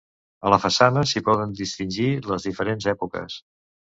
A 0.47 0.51
la 0.53 0.57
façana 0.63 1.01
s'hi 1.09 1.21
poden 1.27 1.53
distingir 1.59 2.09
les 2.31 2.47
diferents 2.49 2.87
èpoques. 2.97 3.37